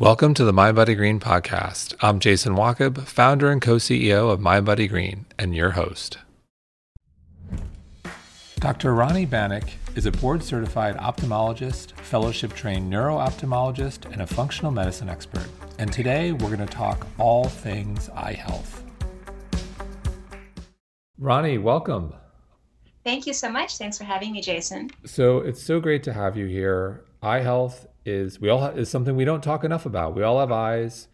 [0.00, 1.94] Welcome to the mindbodygreen podcast.
[2.00, 6.16] I'm Jason Wachob, founder and co CEO of mindbodygreen, and your host.
[8.60, 8.94] Dr.
[8.94, 15.10] Rudrani Banik is a board certified ophthalmologist, fellowship trained neuro ophthalmologist, and a functional medicine
[15.10, 15.46] expert.
[15.78, 18.82] And today we're going to talk all things eye health.
[21.18, 22.14] Ronnie, welcome.
[23.04, 23.76] Thank you so much.
[23.76, 24.92] Thanks for having me, Jason.
[25.04, 27.04] So it's so great to have you here.
[27.22, 30.14] Eye health is we all is something we don't talk enough about.
[30.14, 31.08] We all have eyes.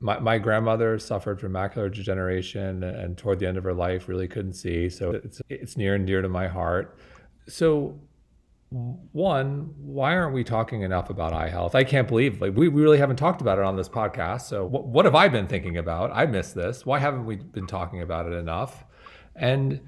[0.00, 4.28] My, my grandmother suffered from macular degeneration and toward the end of her life really
[4.28, 4.88] couldn't see.
[4.88, 6.96] So it's it's near and dear to my heart.
[7.48, 8.00] So
[8.70, 11.74] one, why aren't we talking enough about eye health?
[11.74, 14.42] I can't believe like we, we really haven't talked about it on this podcast.
[14.42, 16.10] So what, what have I been thinking about?
[16.12, 16.84] I missed this.
[16.84, 18.84] Why haven't we been talking about it enough?
[19.34, 19.80] And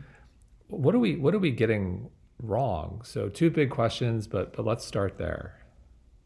[0.68, 2.10] what are we what are we getting
[2.42, 3.02] wrong?
[3.04, 5.59] So two big questions, but but let's start there.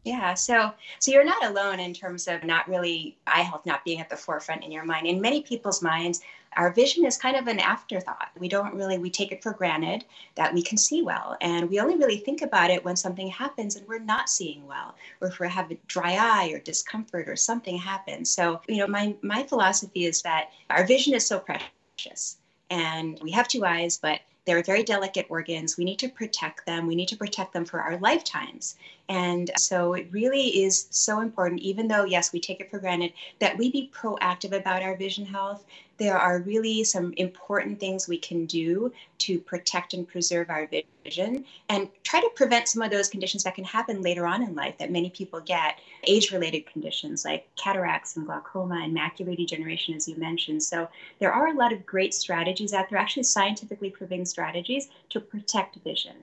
[0.05, 3.99] Yeah, so so you're not alone in terms of not really eye health not being
[3.99, 5.07] at the forefront in your mind.
[5.07, 6.21] In many people's minds,
[6.55, 8.29] our vision is kind of an afterthought.
[8.37, 11.79] We don't really we take it for granted that we can see well, and we
[11.79, 15.39] only really think about it when something happens and we're not seeing well, or if
[15.39, 18.29] we have a dry eye or discomfort or something happens.
[18.29, 22.37] So you know, my my philosophy is that our vision is so precious,
[22.69, 25.77] and we have two eyes, but they're very delicate organs.
[25.77, 26.85] We need to protect them.
[26.85, 28.75] We need to protect them for our lifetimes.
[29.07, 33.13] And so it really is so important, even though, yes, we take it for granted,
[33.39, 35.63] that we be proactive about our vision health.
[35.97, 40.67] There are really some important things we can do to protect and preserve our
[41.03, 44.55] vision and try to prevent some of those conditions that can happen later on in
[44.55, 49.93] life that many people get age related conditions like cataracts and glaucoma and macular degeneration,
[49.93, 50.63] as you mentioned.
[50.63, 50.89] So
[51.19, 55.75] there are a lot of great strategies out there, actually scientifically proven strategies to protect
[55.77, 56.15] vision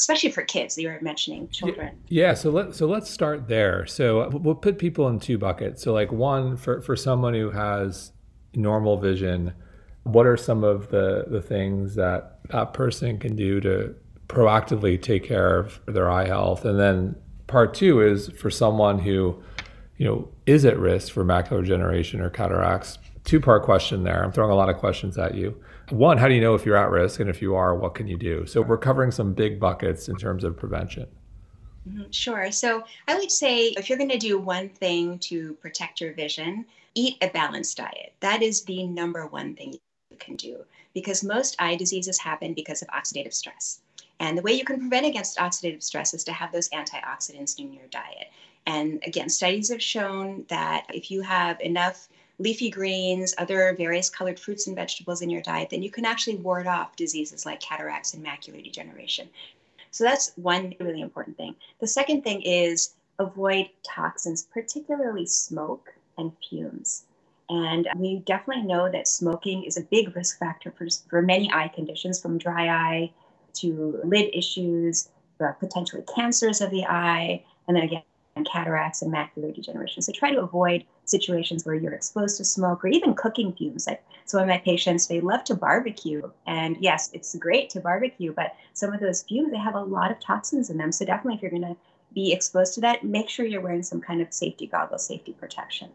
[0.00, 1.98] especially for kids you were mentioning children.
[2.08, 3.86] yeah so let so let's start there.
[3.86, 5.82] So uh, we'll put people in two buckets.
[5.82, 8.12] So like one for for someone who has
[8.54, 9.52] normal vision
[10.06, 13.94] what are some of the the things that that person can do to
[14.28, 16.64] proactively take care of their eye health?
[16.64, 17.16] And then
[17.48, 19.42] part two is for someone who
[19.96, 24.22] you know is at risk for macular degeneration or cataracts two part question there.
[24.22, 25.60] I'm throwing a lot of questions at you
[25.90, 27.20] one, how do you know if you're at risk?
[27.20, 28.46] And if you are, what can you do?
[28.46, 31.06] So we're covering some big buckets in terms of prevention.
[31.88, 32.50] Mm-hmm, sure.
[32.50, 36.66] So I would say if you're going to do one thing to protect your vision,
[36.94, 38.14] eat a balanced diet.
[38.20, 39.74] That is the number one thing
[40.10, 40.64] you can do
[40.94, 43.80] because most eye diseases happen because of oxidative stress.
[44.18, 47.72] And the way you can prevent against oxidative stress is to have those antioxidants in
[47.72, 48.28] your diet.
[48.66, 52.08] And again, studies have shown that if you have enough
[52.38, 56.36] leafy greens, other various colored fruits and vegetables in your diet, then you can actually
[56.36, 59.28] ward off diseases like cataracts and macular degeneration.
[59.90, 61.54] So that's one really important thing.
[61.80, 67.04] The second thing is avoid toxins, particularly smoke and fumes.
[67.48, 71.68] And we definitely know that smoking is a big risk factor for, for many eye
[71.68, 73.12] conditions, from dry eye
[73.54, 75.08] to lid issues,
[75.40, 78.02] uh, potentially cancers of the eye, and then again,
[78.36, 80.02] and cataracts and macular degeneration.
[80.02, 83.86] So try to avoid situations where you're exposed to smoke or even cooking fumes.
[83.86, 86.30] Like some of my patients, they love to barbecue.
[86.46, 90.10] And yes, it's great to barbecue, but some of those fumes, they have a lot
[90.10, 90.92] of toxins in them.
[90.92, 91.76] So definitely if you're going to
[92.14, 95.88] be exposed to that, make sure you're wearing some kind of safety goggles, safety protection.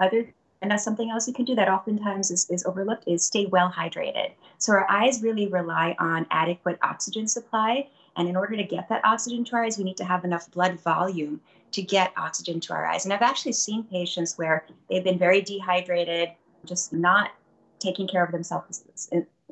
[0.00, 0.32] Other
[0.62, 3.68] and that's something else you can do that oftentimes is, is overlooked is stay well
[3.68, 4.30] hydrated.
[4.58, 7.88] So our eyes really rely on adequate oxygen supply.
[8.16, 10.48] And in order to get that oxygen to our eyes, we need to have enough
[10.52, 11.40] blood volume
[11.72, 13.04] to get oxygen to our eyes.
[13.04, 16.30] And I've actually seen patients where they've been very dehydrated,
[16.64, 17.30] just not
[17.78, 18.84] taking care of themselves.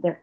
[0.03, 0.21] They're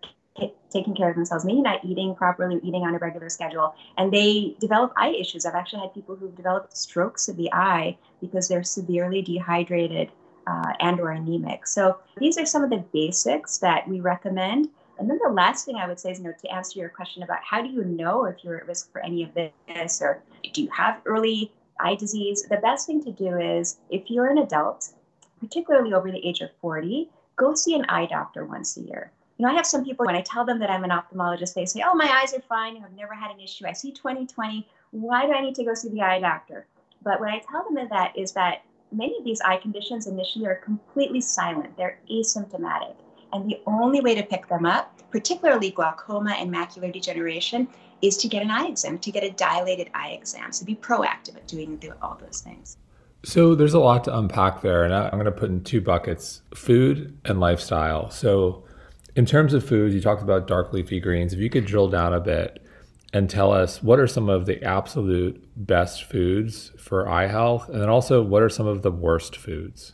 [0.70, 4.56] taking care of themselves, maybe not eating properly, eating on a regular schedule, and they
[4.60, 5.46] develop eye issues.
[5.46, 10.12] I've actually had people who've developed strokes of the eye because they're severely dehydrated
[10.46, 11.68] uh, and or anemic.
[11.68, 14.70] So these are some of the basics that we recommend.
[15.00, 17.24] And then the last thing I would say is, you know, to answer your question
[17.24, 20.62] about how do you know if you're at risk for any of this, or do
[20.62, 24.90] you have early eye disease, the best thing to do is if you're an adult,
[25.40, 29.12] particularly over the age of 40, go see an eye doctor once a year.
[29.38, 31.66] You know, I have some people, when I tell them that I'm an ophthalmologist, they
[31.66, 32.84] say, Oh, my eyes are fine.
[32.84, 33.68] I've never had an issue.
[33.68, 34.68] I see 20 20.
[34.92, 36.66] Why do I need to go see the eye doctor?
[37.04, 40.48] But what I tell them is that is that many of these eye conditions initially
[40.48, 42.96] are completely silent, they're asymptomatic.
[43.34, 47.68] And the only way to pick them up, particularly glaucoma and macular degeneration,
[48.02, 50.52] is to get an eye exam, to get a dilated eye exam.
[50.52, 52.78] So be proactive at doing the, all those things.
[53.24, 56.42] So there's a lot to unpack there, and I'm going to put in two buckets:
[56.54, 58.10] food and lifestyle.
[58.10, 58.64] So,
[59.16, 61.34] in terms of food, you talked about dark leafy greens.
[61.34, 62.64] If you could drill down a bit,
[63.14, 67.70] and tell us what are some of the absolute best foods for eye health?
[67.70, 69.94] And then also, what are some of the worst foods?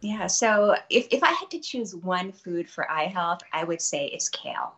[0.00, 3.82] Yeah, so if, if I had to choose one food for eye health, I would
[3.82, 4.74] say it's kale.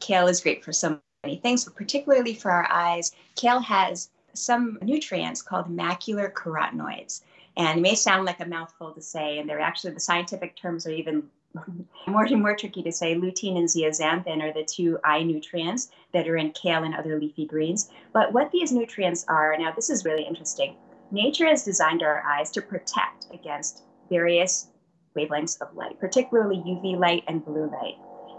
[0.00, 1.00] Kale is great for so many
[1.42, 3.12] things, but particularly for our eyes.
[3.34, 7.22] Kale has some nutrients called macular carotenoids.
[7.56, 10.86] And it may sound like a mouthful to say, and they're actually the scientific terms
[10.86, 11.24] are even
[12.06, 13.14] more and more tricky to say.
[13.14, 17.46] Lutein and zeaxanthin are the two eye nutrients that are in kale and other leafy
[17.46, 17.90] greens.
[18.12, 20.76] But what these nutrients are, now this is really interesting.
[21.10, 24.68] Nature has designed our eyes to protect against various
[25.16, 27.96] wavelengths of light, particularly UV light and blue light.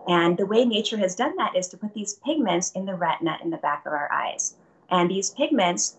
[0.07, 3.38] And the way nature has done that is to put these pigments in the retina
[3.44, 4.56] in the back of our eyes.
[4.90, 5.98] And these pigments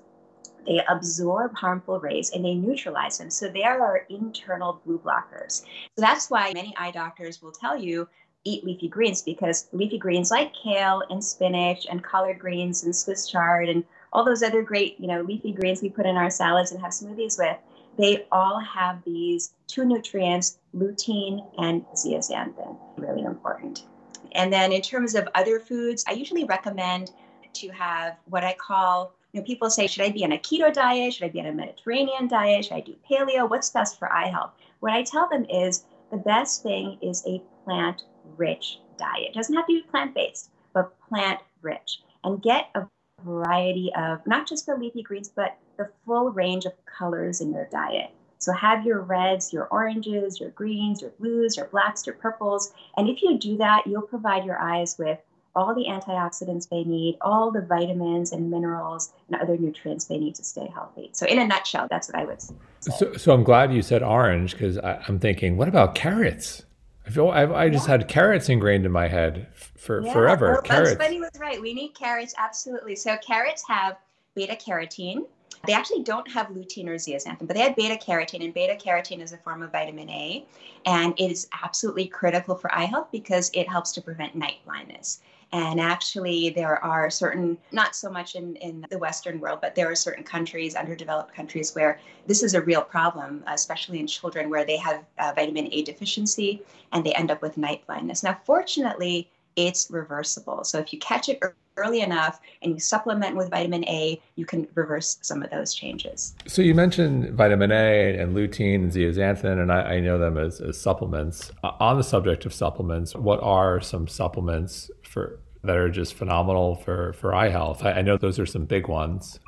[0.67, 3.31] they absorb harmful rays and they neutralize them.
[3.31, 5.63] So they are our internal blue blockers.
[5.63, 8.09] So that's why many eye doctors will tell you
[8.45, 13.29] eat leafy greens because leafy greens like kale and spinach and collard greens and Swiss
[13.29, 16.73] chard and all those other great, you know, leafy greens we put in our salads
[16.73, 17.57] and have smoothies with,
[17.99, 22.79] they all have these two nutrients, lutein and zeaxanthin.
[22.97, 23.85] Really important.
[24.33, 27.13] And then in terms of other foods, I usually recommend
[27.55, 30.73] to have what I call you know, people say, should I be on a keto
[30.73, 31.13] diet?
[31.13, 32.65] Should I be on a Mediterranean diet?
[32.65, 33.49] Should I do paleo?
[33.49, 34.53] What's best for eye health?
[34.81, 38.05] What I tell them is the best thing is a plant
[38.39, 39.29] rich diet.
[39.29, 42.01] It doesn't have to be plant based, but plant rich.
[42.25, 42.87] And get a
[43.25, 47.67] variety of not just the leafy greens, but the full range of colors in your
[47.67, 48.11] diet.
[48.39, 52.73] So have your reds, your oranges, your greens, your blues, your blacks, your purples.
[52.97, 55.19] And if you do that, you'll provide your eyes with
[55.55, 60.35] all the antioxidants they need, all the vitamins and minerals and other nutrients they need
[60.35, 61.09] to stay healthy.
[61.13, 62.55] So, in a nutshell, that's what I would say.
[62.81, 66.63] So, so I'm glad you said orange because I'm thinking, what about carrots?
[67.07, 67.93] I feel I've, I just yeah.
[67.93, 70.49] had carrots ingrained in my head for yeah, forever.
[70.49, 70.97] Oh, well, carrots.
[70.97, 71.61] Bunny was right.
[71.61, 72.97] We need carrots absolutely.
[72.97, 73.97] So carrots have
[74.35, 75.27] beta carotene.
[75.67, 79.21] They actually don't have lutein or zeaxanthin, but they have beta carotene, and beta carotene
[79.21, 80.45] is a form of vitamin A,
[80.85, 85.21] and it is absolutely critical for eye health because it helps to prevent night blindness.
[85.53, 89.89] And actually, there are certain, not so much in, in the Western world, but there
[89.91, 94.65] are certain countries, underdeveloped countries, where this is a real problem, especially in children where
[94.65, 96.63] they have uh, vitamin A deficiency
[96.93, 98.25] and they end up with night blindness.
[98.25, 100.65] Now, fortunately, it's reversible.
[100.65, 101.41] So if you catch it
[101.77, 106.35] early enough and you supplement with vitamin A, you can reverse some of those changes.
[106.47, 110.61] So you mentioned vitamin A and lutein and zeaxanthin, and I, I know them as,
[110.61, 111.51] as supplements.
[111.63, 116.77] Uh, on the subject of supplements, what are some supplements for that are just phenomenal
[116.77, 117.85] for for eye health.
[117.85, 119.41] I, I know those are some big ones.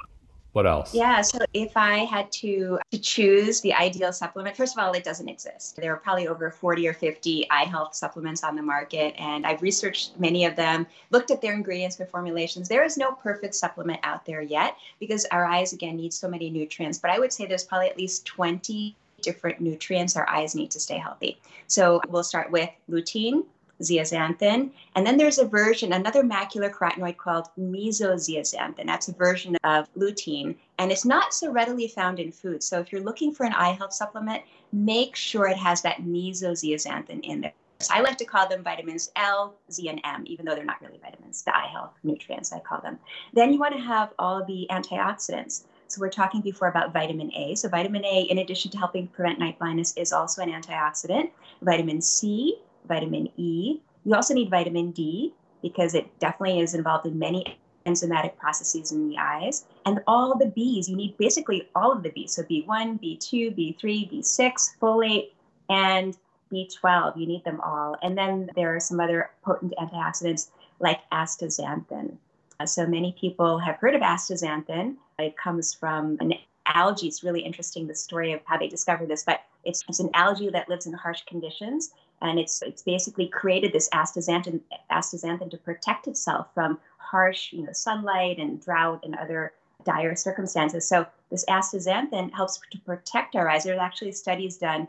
[0.58, 0.92] What else?
[0.92, 5.04] Yeah, so if I had to, to choose the ideal supplement, first of all, it
[5.04, 5.76] doesn't exist.
[5.76, 9.62] There are probably over 40 or 50 eye health supplements on the market, and I've
[9.62, 12.68] researched many of them, looked at their ingredients, their formulations.
[12.68, 16.50] There is no perfect supplement out there yet because our eyes, again, need so many
[16.50, 16.98] nutrients.
[16.98, 20.80] But I would say there's probably at least 20 different nutrients our eyes need to
[20.80, 21.38] stay healthy.
[21.68, 23.44] So we'll start with lutein,
[23.82, 24.70] zeaxanthin.
[24.94, 28.86] And then there's a version, another macular carotenoid called mesozeaxanthin.
[28.86, 32.62] That's a version of lutein, and it's not so readily found in food.
[32.62, 34.42] So if you're looking for an eye health supplement,
[34.72, 37.52] make sure it has that mesozeaxanthin in there.
[37.80, 40.82] So I like to call them vitamins L, Z, and M, even though they're not
[40.82, 42.98] really vitamins, the eye health nutrients, I call them.
[43.34, 45.62] Then you want to have all the antioxidants.
[45.86, 47.54] So we're talking before about vitamin A.
[47.54, 51.30] So vitamin A, in addition to helping prevent night blindness, is also an antioxidant.
[51.62, 53.80] Vitamin C, vitamin E.
[54.04, 59.08] You also need vitamin D because it definitely is involved in many enzymatic processes in
[59.08, 59.64] the eyes.
[59.86, 62.30] And all the Bs, you need basically all of the Bs.
[62.30, 65.30] So B1, B2, B3, B6, folate,
[65.68, 66.16] and
[66.52, 67.18] B12.
[67.18, 67.96] You need them all.
[68.02, 72.16] And then there are some other potent antioxidants like astaxanthin.
[72.64, 74.96] So many people have heard of astaxanthin.
[75.18, 76.34] It comes from an
[76.74, 77.08] algae.
[77.08, 80.50] It's really interesting the story of how they discovered this, but it's, it's an algae
[80.50, 84.60] that lives in harsh conditions and it's it's basically created this astaxanthin
[84.90, 89.52] astaxanthin to protect itself from harsh you know sunlight and drought and other
[89.84, 94.88] dire circumstances so this astaxanthin helps to protect our eyes there's actually studies done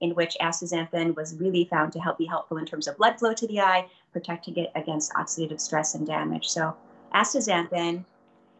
[0.00, 3.32] in which astaxanthin was really found to help be helpful in terms of blood flow
[3.32, 6.76] to the eye protecting it against oxidative stress and damage so
[7.14, 8.04] astaxanthin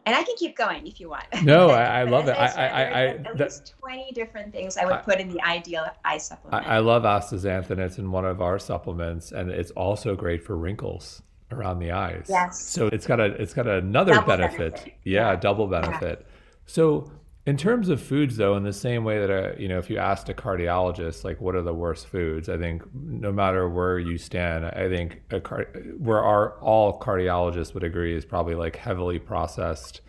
[0.05, 1.25] and I can keep going if you want.
[1.43, 2.31] No, I, I love it.
[2.31, 6.17] I, I, I, at least twenty different things I would put in the ideal eye
[6.17, 6.65] supplement.
[6.65, 7.79] I, love astaxanthin.
[7.79, 12.27] It's in one of our supplements, and it's also great for wrinkles around the eyes.
[12.29, 12.61] Yes.
[12.61, 14.73] So it's got a it's got another benefit.
[14.73, 14.93] benefit.
[15.03, 16.19] Yeah, yeah, double benefit.
[16.21, 16.35] Yeah.
[16.65, 17.11] So
[17.45, 19.97] In terms of foods, though, in the same way that a, you know, if you
[19.97, 22.49] asked a cardiologist, like, what are the worst foods?
[22.49, 27.73] I think no matter where you stand, I think a car- where our all cardiologists
[27.73, 30.01] would agree is probably like heavily processed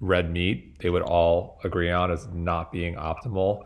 [0.00, 0.80] red meat.
[0.80, 3.64] They would all agree on as not being optimal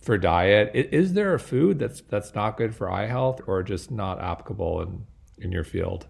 [0.00, 0.70] for diet.
[0.74, 4.82] Is there a food that's that's not good for eye health, or just not applicable
[4.82, 5.06] in
[5.38, 6.06] in your field?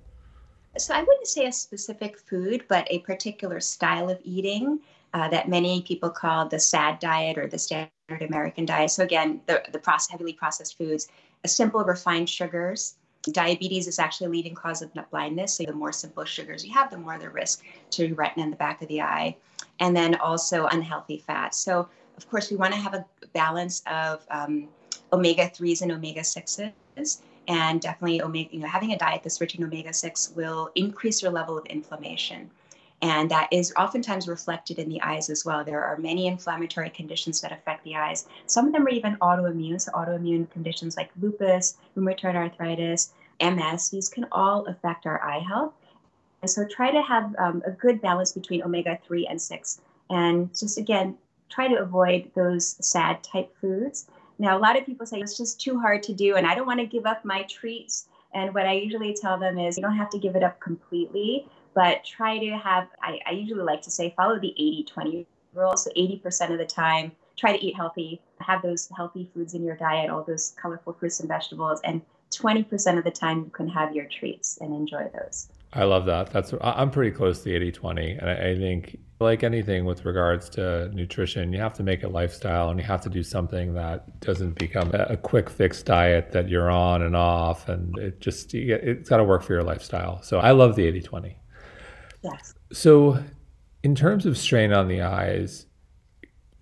[0.76, 4.80] So I wouldn't say a specific food, but a particular style of eating
[5.14, 8.90] uh, that many people call the SAD diet or the standard American diet.
[8.90, 11.08] So again, the, the process, heavily processed foods,
[11.46, 12.96] simple refined sugars.
[13.32, 15.54] Diabetes is actually a leading cause of blindness.
[15.54, 18.56] So the more simple sugars you have, the more the risk to retina in the
[18.56, 19.36] back of the eye.
[19.80, 21.58] And then also unhealthy fats.
[21.58, 24.68] So of course, we want to have a balance of um,
[25.12, 26.72] omega 3s and omega 6s
[27.46, 31.22] and definitely omega you know having a diet that's rich in omega 6 will increase
[31.22, 32.50] your level of inflammation
[33.00, 35.64] and that is oftentimes reflected in the eyes as well.
[35.64, 38.26] There are many inflammatory conditions that affect the eyes.
[38.46, 44.08] Some of them are even autoimmune, so autoimmune conditions like lupus, rheumatoid arthritis, MS, these
[44.08, 45.74] can all affect our eye health.
[46.42, 49.80] And so try to have um, a good balance between omega 3 and 6.
[50.10, 51.16] And just again,
[51.48, 54.08] try to avoid those sad type foods.
[54.38, 56.66] Now, a lot of people say it's just too hard to do, and I don't
[56.66, 58.06] want to give up my treats.
[58.34, 61.48] And what I usually tell them is you don't have to give it up completely,
[61.78, 65.76] but try to have, I, I usually like to say, follow the 80 20 rule.
[65.76, 69.76] So 80% of the time, try to eat healthy, have those healthy foods in your
[69.76, 73.94] diet, all those colorful fruits and vegetables, and 20% of the time you can have
[73.94, 75.50] your treats and enjoy those.
[75.72, 76.32] I love that.
[76.32, 78.10] That's I'm pretty close to 80 20.
[78.10, 82.08] And I, I think, like anything with regards to nutrition, you have to make it
[82.08, 86.48] lifestyle and you have to do something that doesn't become a quick fix diet that
[86.48, 87.68] you're on and off.
[87.68, 90.22] And it just, it's got to work for your lifestyle.
[90.22, 91.38] So I love the 80 20.
[92.22, 92.54] Yes.
[92.72, 93.22] So,
[93.82, 95.66] in terms of strain on the eyes,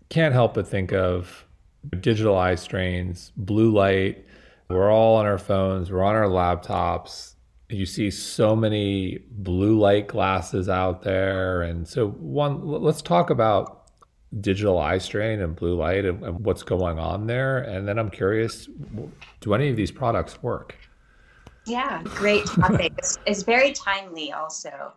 [0.08, 1.46] can't help but think of
[2.00, 4.24] digital eye strains, blue light.
[4.68, 7.34] We're all on our phones, we're on our laptops.
[7.68, 11.62] You see so many blue light glasses out there.
[11.62, 13.90] And so, one, let's talk about
[14.40, 17.58] digital eye strain and blue light and, and what's going on there.
[17.58, 18.68] And then I'm curious
[19.40, 20.76] do any of these products work?
[21.64, 22.92] Yeah, great topic.
[22.98, 24.92] it's, it's very timely also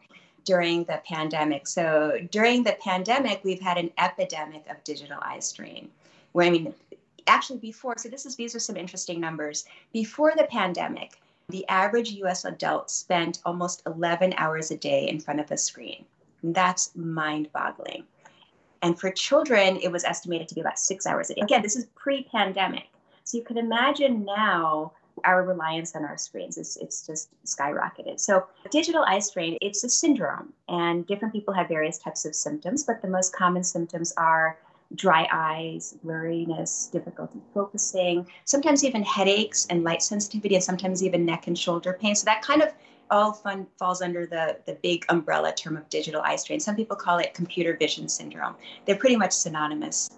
[0.49, 1.67] during the pandemic.
[1.67, 5.91] So during the pandemic, we've had an epidemic of digital eye strain.
[6.31, 6.73] Where I mean,
[7.27, 9.65] actually before, so this is these are some interesting numbers.
[9.93, 15.39] Before the pandemic, the average US adult spent almost 11 hours a day in front
[15.39, 16.03] of a screen.
[16.41, 18.05] And that's mind-boggling.
[18.81, 21.41] And for children, it was estimated to be about six hours a day.
[21.41, 22.87] Again, this is pre-pandemic.
[23.23, 28.19] So you can imagine now our reliance on our screens is it's just skyrocketed.
[28.19, 32.83] So digital eye strain, it's a syndrome and different people have various types of symptoms,
[32.83, 34.57] but the most common symptoms are
[34.95, 41.47] dry eyes, blurriness, difficulty focusing, sometimes even headaches and light sensitivity, and sometimes even neck
[41.47, 42.15] and shoulder pain.
[42.15, 42.73] So that kind of
[43.11, 46.59] all fun falls under the, the big umbrella term of digital eye strain.
[46.59, 48.55] Some people call it computer vision syndrome.
[48.85, 50.09] They're pretty much synonymous.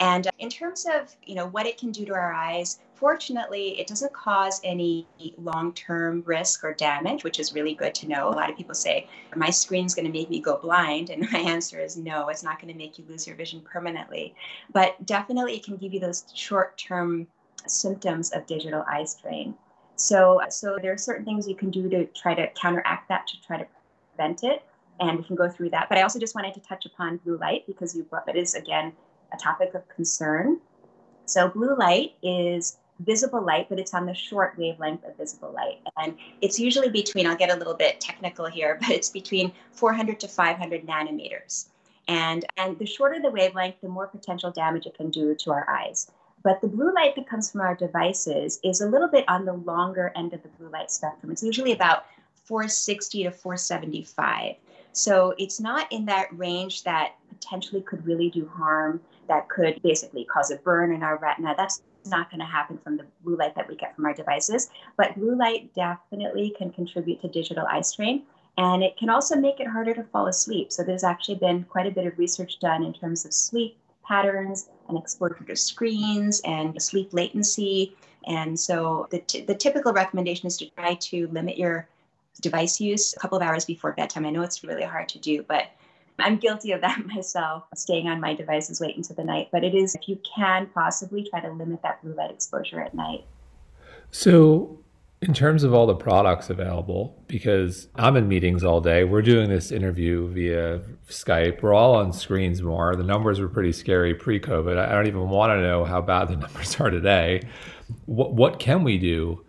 [0.00, 3.78] And uh, in terms of you know what it can do to our eyes, fortunately,
[3.80, 5.06] it doesn't cause any
[5.38, 8.28] long-term risk or damage, which is really good to know.
[8.28, 11.38] A lot of people say my screen's going to make me go blind, and my
[11.38, 12.28] answer is no.
[12.28, 14.34] It's not going to make you lose your vision permanently,
[14.72, 17.26] but definitely it can give you those short-term
[17.66, 19.54] symptoms of digital eye strain.
[19.96, 23.40] So, so there are certain things you can do to try to counteract that, to
[23.40, 23.66] try to
[24.16, 24.62] prevent it,
[25.00, 25.88] and we can go through that.
[25.88, 28.54] But I also just wanted to touch upon blue light because you brought that is
[28.54, 28.92] again
[29.32, 30.58] a topic of concern.
[31.26, 35.80] So, blue light is visible light, but it's on the short wavelength of visible light.
[35.96, 40.20] And it's usually between, I'll get a little bit technical here, but it's between 400
[40.20, 41.66] to 500 nanometers.
[42.08, 45.68] And, and the shorter the wavelength, the more potential damage it can do to our
[45.68, 46.10] eyes.
[46.42, 49.52] But the blue light that comes from our devices is a little bit on the
[49.52, 51.32] longer end of the blue light spectrum.
[51.32, 52.06] It's usually about
[52.44, 54.54] 460 to 475.
[54.92, 60.24] So it's not in that range that potentially could really do harm, that could basically
[60.24, 61.54] cause a burn in our retina.
[61.56, 64.70] That's not going to happen from the blue light that we get from our devices.
[64.96, 68.22] But blue light definitely can contribute to digital eye strain.
[68.56, 70.72] And it can also make it harder to fall asleep.
[70.72, 74.68] So there's actually been quite a bit of research done in terms of sleep patterns
[74.88, 77.94] and exposure to screens and sleep latency.
[78.26, 81.88] And so the, t- the typical recommendation is to try to limit your
[82.40, 84.26] device use a couple of hours before bedtime.
[84.26, 85.66] I know it's really hard to do, but
[86.18, 89.48] I'm guilty of that myself, staying on my devices late into the night.
[89.52, 92.94] But it is, if you can possibly try to limit that blue light exposure at
[92.94, 93.24] night.
[94.10, 94.80] So,
[95.20, 99.48] In terms of all the products available, because I'm in meetings all day, we're doing
[99.48, 101.60] this interview via Skype.
[101.60, 102.94] We're all on screens more.
[102.94, 104.78] The numbers were pretty scary pre COVID.
[104.78, 107.42] I don't even want to know how bad the numbers are today.
[108.06, 109.44] What, what can we do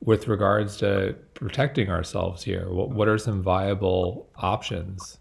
[0.00, 2.68] with regards to protecting ourselves here?
[2.68, 5.18] What, what are some viable options?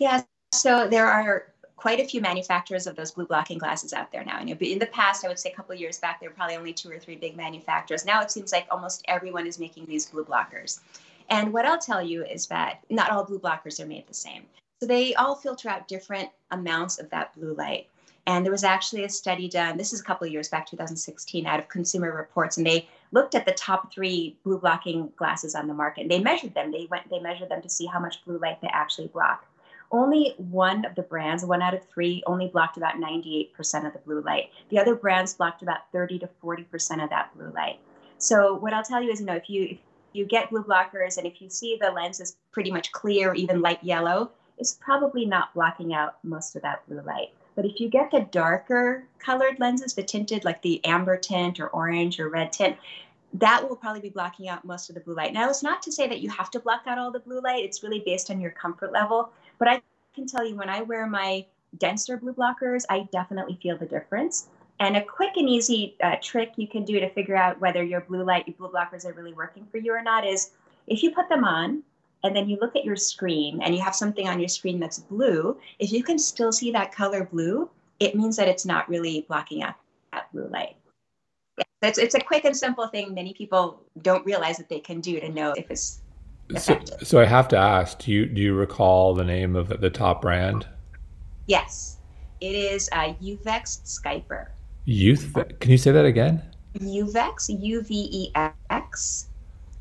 [0.00, 4.24] Yeah, so there are quite a few manufacturers of those blue blocking glasses out there
[4.24, 4.38] now.
[4.38, 6.72] And in the past, I would say a couple years back, there were probably only
[6.72, 8.06] two or three big manufacturers.
[8.06, 10.80] Now it seems like almost everyone is making these blue blockers.
[11.28, 14.44] And what I'll tell you is that not all blue blockers are made the same.
[14.80, 17.88] So they all filter out different amounts of that blue light.
[18.26, 21.46] And there was actually a study done, this is a couple of years back, 2016,
[21.46, 25.66] out of Consumer Reports, and they looked at the top three blue blocking glasses on
[25.66, 26.02] the market.
[26.02, 26.70] And they measured them.
[26.70, 29.46] They went, they measured them to see how much blue light they actually block
[29.90, 33.50] only one of the brands, one out of three, only blocked about 98%
[33.86, 34.50] of the blue light.
[34.68, 37.78] The other brands blocked about 30 to 40% of that blue light.
[38.18, 39.78] So what I'll tell you is, you know, if you if
[40.12, 43.34] you get blue blockers and if you see the lens is pretty much clear, or
[43.34, 47.28] even light yellow, it's probably not blocking out most of that blue light.
[47.54, 51.68] But if you get the darker colored lenses, the tinted, like the amber tint or
[51.68, 52.76] orange or red tint,
[53.34, 55.32] that will probably be blocking out most of the blue light.
[55.32, 57.64] Now, it's not to say that you have to block out all the blue light.
[57.64, 59.32] It's really based on your comfort level.
[59.60, 59.82] But I
[60.14, 61.46] can tell you when I wear my
[61.78, 64.48] denser blue blockers, I definitely feel the difference.
[64.80, 68.00] And a quick and easy uh, trick you can do to figure out whether your
[68.00, 70.52] blue light, your blue blockers are really working for you or not is
[70.86, 71.82] if you put them on
[72.24, 74.98] and then you look at your screen and you have something on your screen that's
[74.98, 77.68] blue, if you can still see that color blue,
[78.00, 79.74] it means that it's not really blocking out
[80.12, 80.76] that blue light.
[81.82, 85.20] It's, it's a quick and simple thing many people don't realize that they can do
[85.20, 86.00] to know if it's
[86.58, 89.90] so, so I have to ask, do you do you recall the name of the,
[89.90, 90.66] top brand?
[91.46, 91.98] Yes,
[92.40, 94.48] it is uh, Uvex Skyper.
[94.84, 95.36] Youth?
[95.60, 96.42] Can you say that again?
[96.78, 98.32] Uvex, U V E
[98.70, 99.28] X,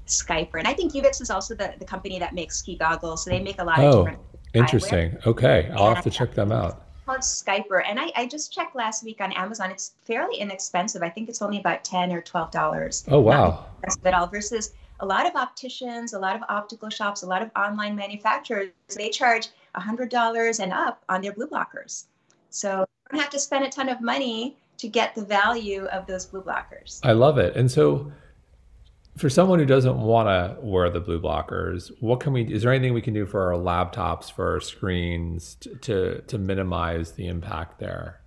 [0.07, 3.23] Skyper, and I think Uvex is also the, the company that makes ski goggles.
[3.23, 4.19] So they make a lot of oh, different.
[4.53, 5.11] interesting.
[5.11, 5.27] Eyewear.
[5.27, 6.85] Okay, I'll and have to check them out.
[7.05, 9.71] Called Skyper, and I, I just checked last week on Amazon.
[9.71, 11.01] It's fairly inexpensive.
[11.01, 13.03] I think it's only about ten or twelve dollars.
[13.07, 13.65] Oh wow!
[14.03, 17.49] At all versus a lot of opticians, a lot of optical shops, a lot of
[17.55, 22.05] online manufacturers, they charge $100 and up on their blue blockers.
[22.49, 26.07] So you don't have to spend a ton of money to get the value of
[26.07, 26.99] those blue blockers.
[27.03, 27.55] I love it.
[27.55, 28.11] And so
[29.17, 32.71] for someone who doesn't want to wear the blue blockers, what can we is there
[32.71, 37.27] anything we can do for our laptops, for our screens to to, to minimize the
[37.27, 38.21] impact there?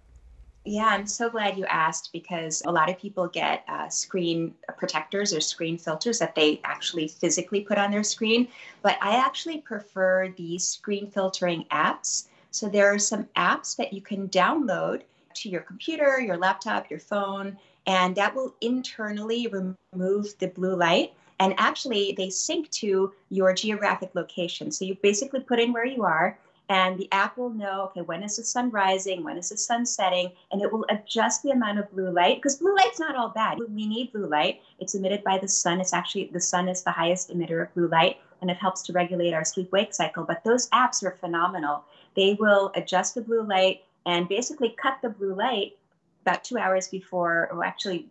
[0.64, 5.34] Yeah, I'm so glad you asked because a lot of people get uh, screen protectors
[5.34, 8.46] or screen filters that they actually physically put on their screen.
[8.80, 12.28] But I actually prefer these screen filtering apps.
[12.52, 15.02] So there are some apps that you can download
[15.34, 21.12] to your computer, your laptop, your phone, and that will internally remove the blue light.
[21.40, 24.70] And actually, they sync to your geographic location.
[24.70, 26.38] So you basically put in where you are
[26.72, 29.22] and the app will know okay when is the sun rising?
[29.22, 30.32] When is the sun setting?
[30.50, 33.58] And it will adjust the amount of blue light because blue light's not all bad.
[33.58, 34.62] We need blue light.
[34.78, 35.82] It's emitted by the sun.
[35.82, 38.94] It's actually the sun is the highest emitter of blue light and it helps to
[38.94, 40.24] regulate our sleep wake cycle.
[40.24, 41.84] But those apps are phenomenal.
[42.16, 45.76] They will adjust the blue light and basically cut the blue light
[46.22, 48.06] about two hours before or actually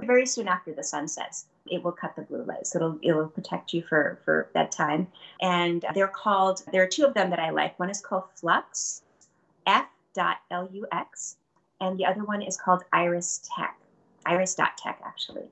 [0.00, 2.66] very soon after the sun sets it will cut the blue light.
[2.66, 5.08] So it'll it'll protect you for for bedtime.
[5.40, 7.78] And they're called there are two of them that I like.
[7.78, 9.02] One is called Flux,
[9.66, 11.36] F dot L U X,
[11.80, 13.78] and the other one is called Iris Tech.
[14.24, 15.44] Iris dot Tech actually.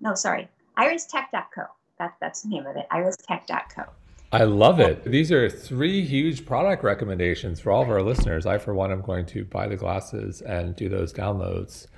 [0.00, 0.48] No, sorry.
[0.76, 1.62] Iris Tech IrisTech.co.
[1.98, 2.86] That, that's the name of it.
[2.90, 3.84] IrisTech.co.
[4.32, 5.04] I love it.
[5.04, 8.46] These are three huge product recommendations for all of our listeners.
[8.46, 11.88] I, for one, am going to buy the glasses and do those downloads.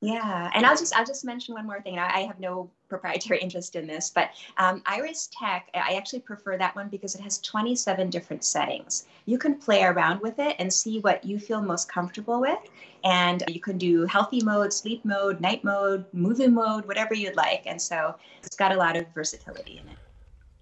[0.00, 1.98] Yeah, and I'll just I'll just mention one more thing.
[1.98, 6.56] I, I have no proprietary interest in this, but um, Iris Tech, I actually prefer
[6.56, 9.06] that one because it has 27 different settings.
[9.26, 12.58] You can play around with it and see what you feel most comfortable with,
[13.02, 17.64] and you can do healthy mode, sleep mode, night mode, movie mode, whatever you'd like.
[17.66, 19.98] And so it's got a lot of versatility in it.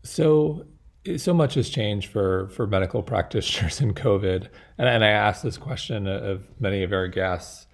[0.03, 0.65] So
[1.19, 5.59] so much has changed for for medical practitioners in COVID, and, and I asked this
[5.59, 7.67] question of many of our guests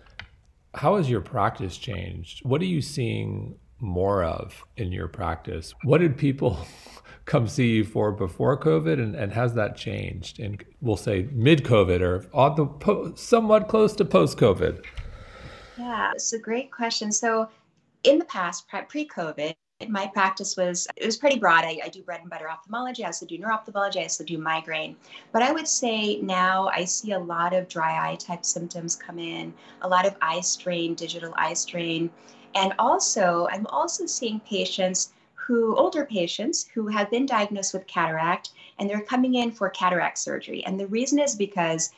[0.75, 2.45] how has your practice changed?
[2.45, 5.75] What are you seeing more of in your practice?
[5.85, 6.59] What did people
[7.25, 10.41] come see you for before COVID, and, and has that changed?
[10.41, 14.85] And we'll say mid COVID or on the po- somewhat close to post COVID.
[15.79, 17.13] Yeah, it's a great question.
[17.13, 17.49] So,
[18.05, 19.55] in the past, pre COVID,
[19.89, 21.65] my practice was it was pretty broad.
[21.65, 23.05] I, I, do bread and butter ophthalmology.
[23.05, 24.01] I also do neuro-ophthalmology.
[24.01, 24.97] I also do migraine.
[25.33, 29.19] But I would say now I see a lot of dry eye type symptoms come
[29.19, 32.11] in, a lot of eye strain, digital eye strain,
[32.55, 38.51] and also I'm also seeing patients who older patients who have been diagnosed with cataract
[38.79, 40.65] and they're coming in for cataract surgery.
[40.65, 41.93] And the reason is because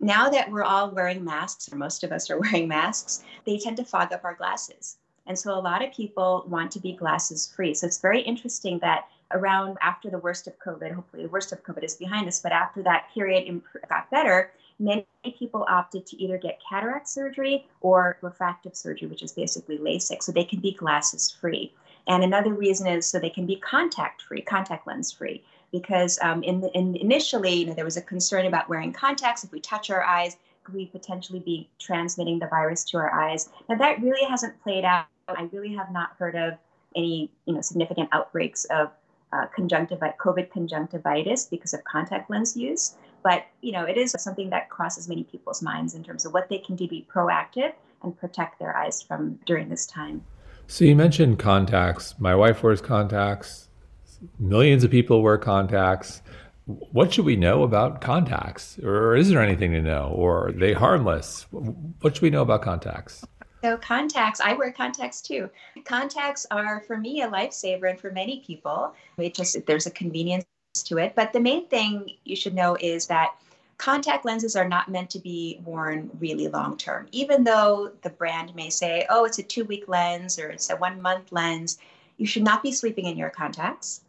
[0.00, 3.78] now that we're all wearing masks, or most of us are wearing masks, they tend
[3.78, 4.98] to fog up our glasses.
[5.26, 7.74] And so a lot of people want to be glasses free.
[7.74, 11.62] So it's very interesting that around after the worst of COVID, hopefully the worst of
[11.64, 15.06] COVID is behind us, but after that period got better, many
[15.38, 20.30] people opted to either get cataract surgery or refractive surgery, which is basically LASIK, so
[20.30, 21.72] they can be glasses free.
[22.06, 25.42] And another reason is so they can be contact free, contact lens free.
[25.72, 29.42] Because um, in, the, in initially, you know, there was a concern about wearing contacts.
[29.42, 33.48] If we touch our eyes, could we potentially be transmitting the virus to our eyes?
[33.68, 36.54] Now that really hasn't played out I really have not heard of
[36.94, 38.90] any, you know, significant outbreaks of
[39.32, 42.94] uh, conjunctivitis, COVID conjunctivitis because of contact lens use.
[43.22, 46.48] But you know, it is something that crosses many people's minds in terms of what
[46.48, 50.24] they can do to be proactive and protect their eyes from during this time.
[50.68, 52.14] So you mentioned contacts.
[52.20, 53.68] My wife wears contacts.
[54.38, 56.22] Millions of people wear contacts.
[56.66, 58.78] What should we know about contacts?
[58.78, 60.12] Or is there anything to know?
[60.14, 61.46] Or are they harmless?
[61.50, 63.24] What should we know about contacts?
[63.66, 65.50] So contacts, I wear contacts too.
[65.84, 68.94] Contacts are for me a lifesaver and for many people.
[69.18, 70.46] It just there's a convenience
[70.84, 71.16] to it.
[71.16, 73.34] But the main thing you should know is that
[73.76, 77.08] contact lenses are not meant to be worn really long term.
[77.10, 80.76] Even though the brand may say, oh, it's a two week lens or it's a
[80.76, 81.78] one month lens,
[82.18, 84.02] you should not be sleeping in your contacts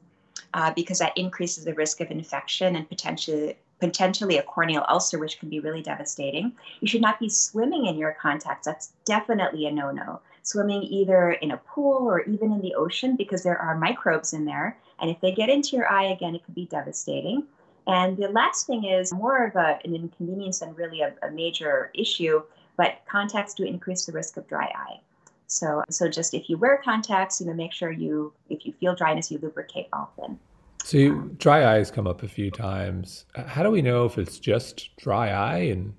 [0.53, 5.39] uh, because that increases the risk of infection and potentially potentially a corneal ulcer, which
[5.39, 6.53] can be really devastating.
[6.79, 8.65] You should not be swimming in your contacts.
[8.65, 10.21] That's definitely a no no.
[10.43, 14.45] Swimming either in a pool or even in the ocean because there are microbes in
[14.45, 14.77] there.
[14.99, 17.43] And if they get into your eye again, it could be devastating.
[17.85, 21.91] And the last thing is more of a, an inconvenience and really a, a major
[21.93, 22.43] issue,
[22.75, 24.99] but contacts do increase the risk of dry eye.
[25.47, 28.95] So, so just if you wear contacts, you know, make sure you, if you feel
[28.95, 30.39] dryness, you lubricate often.
[30.87, 33.25] So you, dry eyes come up a few times.
[33.35, 35.93] How do we know if it's just dry eye and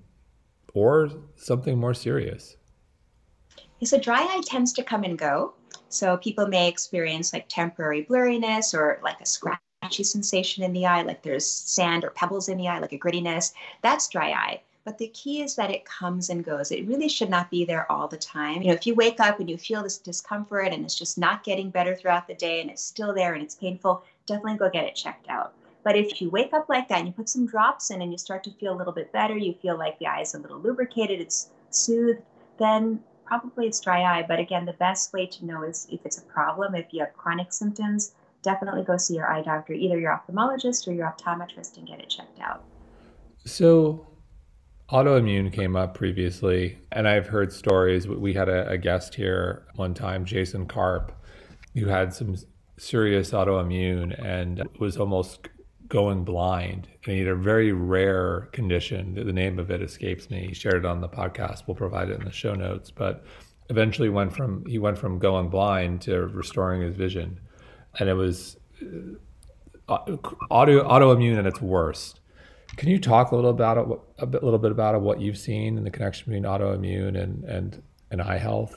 [0.73, 2.57] or something more serious?
[3.83, 5.53] So dry eye tends to come and go.
[5.89, 11.03] So people may experience like temporary blurriness or like a scratchy sensation in the eye,
[11.03, 13.53] like there's sand or pebbles in the eye, like a grittiness.
[13.83, 14.61] That's dry eye.
[14.85, 16.71] But the key is that it comes and goes.
[16.71, 18.63] It really should not be there all the time.
[18.63, 21.43] You know, if you wake up and you feel this discomfort and it's just not
[21.43, 24.85] getting better throughout the day and it's still there and it's painful, definitely go get
[24.85, 25.53] it checked out.
[25.83, 28.17] But if you wake up like that and you put some drops in and you
[28.17, 30.59] start to feel a little bit better, you feel like the eye is a little
[30.59, 32.21] lubricated, it's soothed,
[32.57, 34.25] then probably it's dry eye.
[34.27, 37.13] But again, the best way to know is if it's a problem, if you have
[37.13, 41.87] chronic symptoms, definitely go see your eye doctor, either your ophthalmologist or your optometrist, and
[41.87, 42.63] get it checked out.
[43.45, 44.07] So,
[44.89, 48.07] autoimmune came up previously, and I've heard stories.
[48.07, 51.13] We had a, a guest here one time, Jason Karp,
[51.73, 52.35] who had some
[52.79, 55.49] serious autoimmune and was almost
[55.87, 56.87] going blind.
[57.05, 59.15] And he had a very rare condition.
[59.15, 60.47] The name of it escapes me.
[60.47, 61.63] He shared it on the podcast.
[61.67, 62.91] We'll provide it in the show notes.
[62.91, 63.25] But
[63.69, 67.39] eventually went from he went from going blind to restoring his vision.
[67.99, 68.57] And it was
[69.89, 69.97] uh,
[70.49, 72.21] auto, autoimmune at its worst.
[72.77, 75.37] Can you talk a little about it, a bit, little bit about it, what you've
[75.37, 78.75] seen in the connection between autoimmune and, and, and eye health?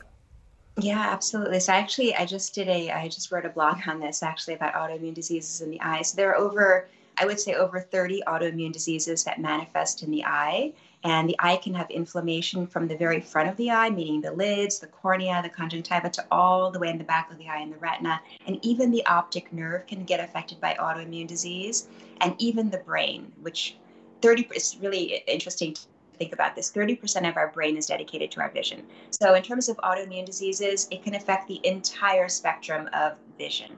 [0.80, 1.60] Yeah, absolutely.
[1.60, 4.74] So actually, I just did a, I just wrote a blog on this actually about
[4.74, 6.02] autoimmune diseases in the eye.
[6.02, 10.24] So there are over, I would say over 30 autoimmune diseases that manifest in the
[10.24, 10.72] eye.
[11.04, 14.32] And the eye can have inflammation from the very front of the eye, meaning the
[14.32, 17.58] lids, the cornea, the conjunctiva, to all the way in the back of the eye
[17.58, 18.20] and the retina.
[18.46, 21.88] And even the optic nerve can get affected by autoimmune disease,
[22.20, 23.76] and even the brain, which
[24.22, 25.74] 30 is really interesting
[26.22, 28.86] think about this 30% of our brain is dedicated to our vision.
[29.10, 33.76] So, in terms of autoimmune diseases, it can affect the entire spectrum of vision.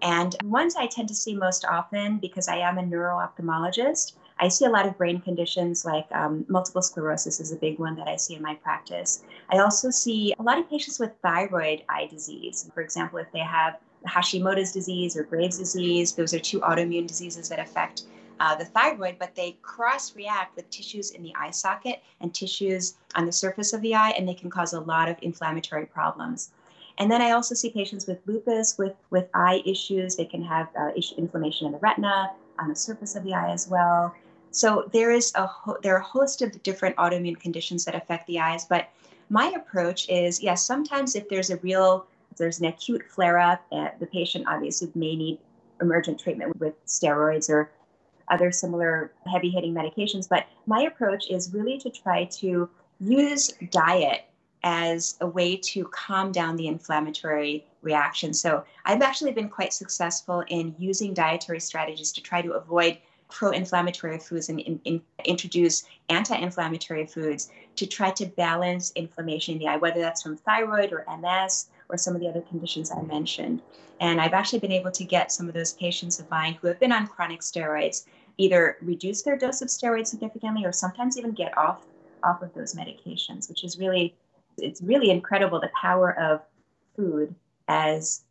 [0.00, 4.48] And ones I tend to see most often because I am a neuro ophthalmologist, I
[4.48, 8.08] see a lot of brain conditions like um, multiple sclerosis is a big one that
[8.08, 9.22] I see in my practice.
[9.50, 12.68] I also see a lot of patients with thyroid eye disease.
[12.74, 13.78] For example, if they have
[14.08, 18.04] Hashimoto's disease or Graves' disease, those are two autoimmune diseases that affect
[18.42, 22.96] uh, the thyroid, but they cross react with tissues in the eye socket and tissues
[23.14, 26.50] on the surface of the eye, and they can cause a lot of inflammatory problems.
[26.98, 30.16] And then I also see patients with lupus with, with eye issues.
[30.16, 33.68] They can have uh, inflammation in the retina, on the surface of the eye as
[33.68, 34.12] well.
[34.50, 38.26] So there is a ho- there are a host of different autoimmune conditions that affect
[38.26, 38.64] the eyes.
[38.64, 38.88] But
[39.30, 43.64] my approach is yes, sometimes if there's a real if there's an acute flare up,
[43.70, 45.38] uh, the patient obviously may need
[45.80, 47.70] emergent treatment with steroids or
[48.28, 50.28] other similar heavy hitting medications.
[50.28, 52.68] But my approach is really to try to
[53.00, 54.24] use diet
[54.64, 58.32] as a way to calm down the inflammatory reaction.
[58.32, 64.18] So I've actually been quite successful in using dietary strategies to try to avoid pro-inflammatory
[64.18, 69.76] foods and in, in, introduce anti-inflammatory foods to try to balance inflammation in the eye,
[69.78, 73.60] whether that's from thyroid or MS or some of the other conditions I mentioned.
[74.00, 76.80] And I've actually been able to get some of those patients of mine who have
[76.80, 78.06] been on chronic steroids
[78.38, 81.84] either reduce their dose of steroids significantly or sometimes even get off
[82.24, 84.14] off of those medications, which is really
[84.58, 86.40] it's really incredible the power of
[86.96, 87.34] food
[87.68, 88.22] as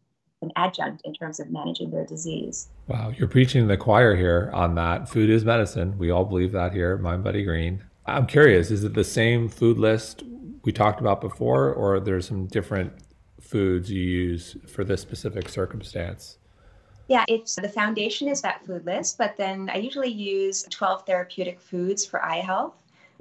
[0.41, 2.69] an adjunct in terms of managing their disease.
[2.87, 5.09] Wow, you're preaching the choir here on that.
[5.09, 5.97] Food is medicine.
[5.97, 7.81] We all believe that here at mindbodygreen.
[8.05, 10.23] I'm curious, is it the same food list
[10.63, 12.93] we talked about before, or there's some different
[13.41, 16.37] foods you use for this specific circumstance?
[17.07, 21.59] Yeah, it's the foundation is that food list, but then I usually use 12 therapeutic
[21.59, 22.73] foods for eye health.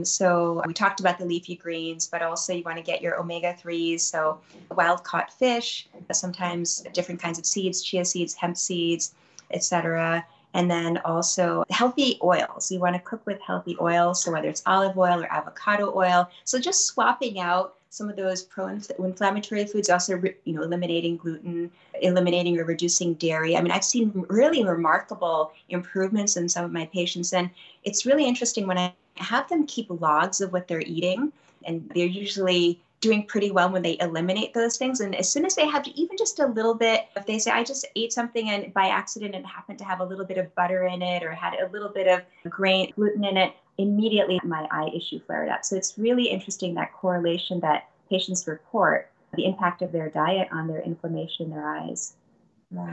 [0.05, 3.53] So we talked about the leafy greens, but also you want to get your omega
[3.53, 4.01] 3s.
[4.01, 9.15] So wild caught fish, sometimes different kinds of seeds, chia seeds, hemp seeds,
[9.51, 10.25] etc.
[10.55, 12.71] And then also healthy oils.
[12.71, 14.23] You want to cook with healthy oils.
[14.23, 16.31] So whether it's olive oil or avocado oil.
[16.45, 22.59] So just swapping out some of those pro-inflammatory foods, also you know eliminating gluten, eliminating
[22.59, 23.57] or reducing dairy.
[23.57, 27.51] I mean, I've seen really remarkable improvements in some of my patients, and
[27.83, 31.33] it's really interesting when I have them keep logs of what they're eating,
[31.65, 35.01] and they're usually doing pretty well when they eliminate those things.
[35.01, 37.65] And as soon as they have even just a little bit, if they say, I
[37.65, 40.85] just ate something and by accident it happened to have a little bit of butter
[40.85, 44.91] in it or had a little bit of grain, gluten in it, immediately my eye
[44.95, 45.65] issue flared up.
[45.65, 50.67] So it's really interesting that correlation that patients report the impact of their diet on
[50.67, 52.15] their inflammation in their eyes.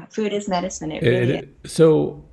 [0.10, 0.92] Food is medicine.
[0.92, 2.24] It really it, so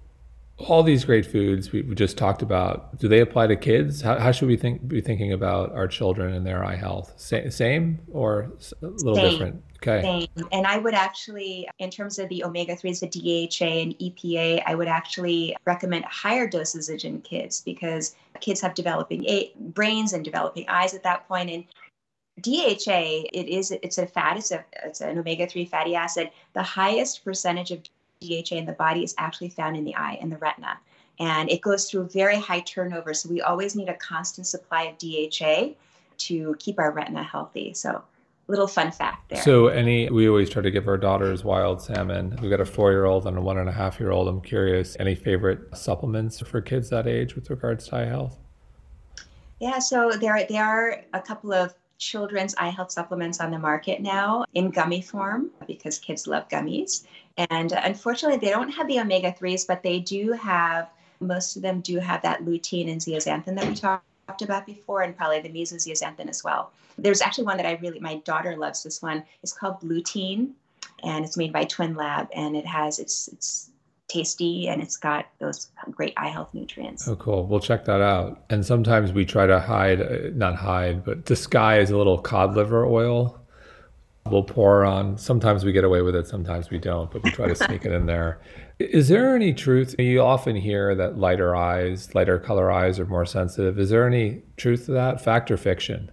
[0.58, 4.00] all these great foods we, just talked about, do they apply to kids?
[4.00, 7.12] How, how should we think be thinking about our children and their eye health?
[7.16, 9.64] Sa- same or a little same, different?
[9.78, 10.28] Okay.
[10.36, 10.48] Same.
[10.52, 14.74] And I would actually, in terms of the omega 3s, the DHA and EPA, I
[14.74, 19.26] would actually recommend higher dosage in kids because kids have developing
[19.58, 21.50] brains and developing eyes at that point.
[21.50, 21.64] And
[22.40, 26.30] DHA, it is it's a fat, it's a it's an omega 3 fatty acid.
[26.54, 27.82] The highest percentage of
[28.28, 30.78] DHA in the body is actually found in the eye and the retina.
[31.18, 33.14] And it goes through very high turnover.
[33.14, 35.74] So we always need a constant supply of DHA
[36.16, 37.74] to keep our retina healthy.
[37.74, 38.02] So
[38.46, 39.42] little fun fact there.
[39.42, 42.36] So any we always try to give our daughters wild salmon.
[42.40, 44.28] We've got a four year old and a one and a half year old.
[44.28, 48.38] I'm curious, any favorite supplements for kids that age with regards to eye health?
[49.60, 54.00] Yeah, so there there are a couple of children's eye health supplements on the market
[54.00, 57.06] now in gummy form because kids love gummies.
[57.36, 61.80] And unfortunately, they don't have the omega 3s, but they do have, most of them
[61.80, 66.28] do have that lutein and zeaxanthin that we talked about before, and probably the mesozeaxanthin
[66.28, 66.72] as well.
[66.96, 69.24] There's actually one that I really, my daughter loves this one.
[69.42, 70.52] It's called Blutein,
[71.02, 73.70] and it's made by Twinlab, and it has, it's, it's,
[74.14, 77.08] tasty and it's got those great eye health nutrients.
[77.08, 77.46] Oh, cool.
[77.46, 78.44] We'll check that out.
[78.50, 82.86] And sometimes we try to hide, uh, not hide, but disguise a little cod liver
[82.86, 83.40] oil.
[84.30, 85.18] We'll pour on.
[85.18, 87.92] Sometimes we get away with it, sometimes we don't, but we try to sneak it
[87.92, 88.40] in there.
[88.78, 89.94] Is there any truth?
[89.98, 93.78] You often hear that lighter eyes, lighter color eyes are more sensitive.
[93.78, 95.20] Is there any truth to that?
[95.20, 96.10] Fact or fiction?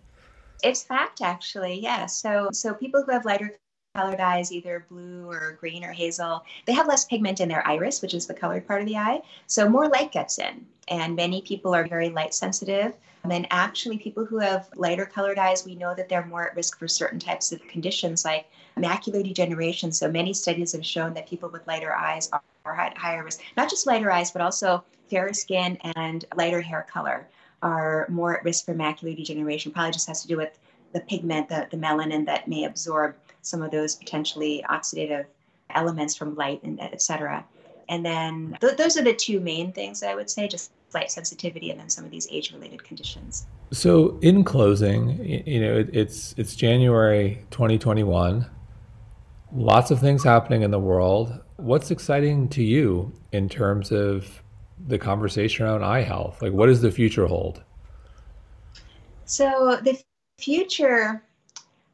[0.62, 1.80] It's fact, actually.
[1.80, 2.06] Yeah.
[2.06, 3.58] So, so people who have lighter
[3.94, 8.02] colored eyes, either blue or green or hazel, they have less pigment in their iris,
[8.02, 9.22] which is the colored part of the eye.
[9.48, 10.66] So more light gets in.
[10.88, 12.94] And many people are very light sensitive.
[13.30, 16.80] And actually, people who have lighter colored eyes, we know that they're more at risk
[16.80, 19.92] for certain types of conditions like macular degeneration.
[19.92, 23.42] So many studies have shown that people with lighter eyes are, are at higher risk,
[23.58, 27.28] not just lighter eyes, but also fairer skin and lighter hair color
[27.62, 29.72] are more at risk for macular degeneration.
[29.72, 30.58] Probably just has to do with
[30.94, 35.26] the pigment, the, the melanin that may absorb some of those potentially oxidative
[35.70, 37.46] elements from light and et cetera.
[37.90, 41.12] And then th- those are the two main things that I would say, just light
[41.12, 43.46] sensitivity and then some of these age-related conditions.
[43.72, 48.46] So in closing, you know, it, it's it's January 2021.
[49.54, 51.38] Lots of things happening in the world.
[51.58, 54.42] What's exciting to you in terms of
[54.88, 56.42] the conversation around eye health?
[56.42, 57.64] Like what does the future hold?
[59.26, 60.02] So the
[60.38, 61.24] future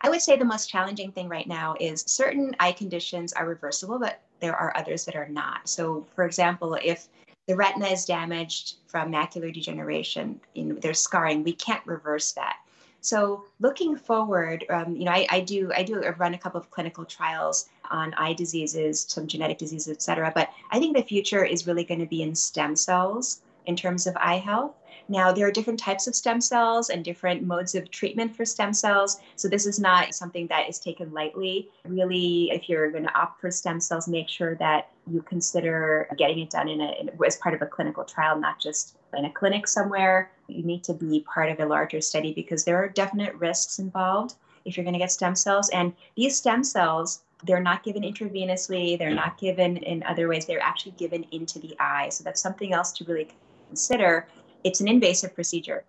[0.02, 4.00] I would say the most challenging thing right now is certain eye conditions are reversible,
[4.00, 5.68] but there are others that are not.
[5.68, 7.08] So, for example, if
[7.48, 12.58] the retina is damaged from macular degeneration, you know, there's scarring, we can't reverse that.
[13.02, 16.70] So looking forward, um, you know, I, I, do I do run a couple of
[16.72, 20.32] clinical trials on eye diseases, some genetic diseases, et cetera.
[20.34, 24.08] But I think the future is really going to be in stem cells in terms
[24.08, 24.76] of eye health.
[25.10, 28.74] Now, there are different types of stem cells and different modes of treatment for stem
[28.74, 29.20] cells.
[29.36, 31.70] So, this is not something that is taken lightly.
[31.86, 36.40] Really, if you're going to opt for stem cells, make sure that you consider getting
[36.40, 39.32] it done in a, in, as part of a clinical trial, not just in a
[39.32, 40.32] clinic somewhere.
[40.48, 44.36] You need to be part of a larger study because there are definite risks involved
[44.66, 45.70] if you're going to get stem cells.
[45.70, 50.60] And these stem cells, they're not given intravenously, they're not given in other ways, they're
[50.60, 52.10] actually given into the eye.
[52.10, 53.30] So, that's something else to really
[53.68, 54.28] consider
[54.64, 55.84] it's an invasive procedure.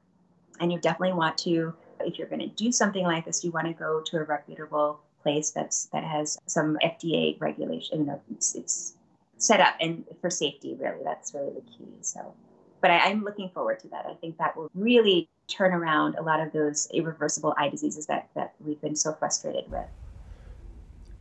[0.60, 3.66] And you definitely want to, if you're going to do something like this, you want
[3.66, 8.00] to go to a reputable place that's that has some FDA regulation.
[8.00, 8.94] You know, it's, it's
[9.38, 10.76] set up and for safety.
[10.78, 11.88] Really, that's really the key.
[12.00, 12.34] So,
[12.80, 14.06] but I, I'm looking forward to that.
[14.06, 18.28] I think that will really turn around a lot of those irreversible eye diseases that
[18.34, 19.86] that we've been so frustrated with.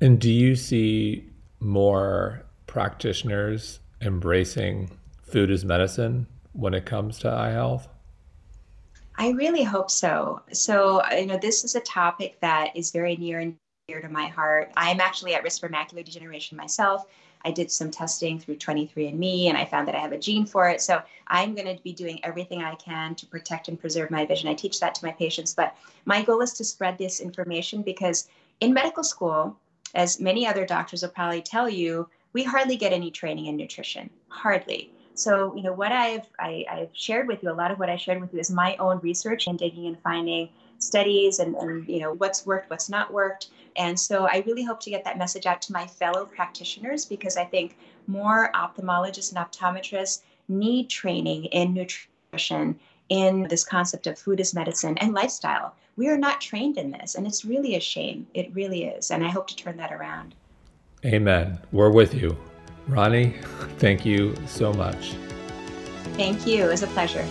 [0.02, 1.28] And do you see
[1.60, 4.92] more practitioners embracing
[5.24, 7.88] food as medicine when it comes to eye health?
[9.16, 10.42] I really hope so.
[10.52, 13.56] So, you know, this is a topic that is very near and
[13.88, 14.72] dear to my heart.
[14.76, 17.06] I am actually at risk for macular degeneration myself.
[17.46, 20.68] I did some testing through 23andMe and I found that I have a gene for
[20.68, 20.82] it.
[20.82, 24.50] So I'm going to be doing everything I can to protect and preserve my vision.
[24.50, 28.28] I teach that to my patients, but my goal is to spread this information because
[28.60, 29.56] in medical school,
[29.96, 34.10] as many other doctors will probably tell you, we hardly get any training in nutrition.
[34.28, 34.92] Hardly.
[35.18, 37.80] So, you know, what I've I, have i have shared with you, a lot of
[37.80, 41.56] what I shared with you is my own research and digging and finding studies and,
[41.56, 43.48] and you know what's worked, what's not worked.
[43.76, 47.36] And so I really hope to get that message out to my fellow practitioners because
[47.36, 54.40] I think more ophthalmologists and optometrists need training in nutrition, in this concept of food
[54.40, 55.76] as medicine and lifestyle.
[55.96, 58.28] We are not trained in this, and it's really a shame.
[58.36, 59.10] It really is.
[59.10, 60.36] And I hope to turn that around.
[61.04, 61.60] Amen.
[61.72, 62.38] We're with you.
[62.88, 63.36] Rani,
[63.80, 65.14] thank you so much.
[66.14, 66.66] Thank you.
[66.66, 67.26] It was a pleasure.